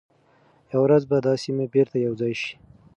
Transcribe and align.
یوه 0.71 0.81
ورځ 0.85 1.03
به 1.09 1.17
دا 1.25 1.33
سیمي 1.43 1.65
بیرته 1.73 1.97
یو 2.05 2.13
ځای 2.21 2.33
شي. 2.41 2.51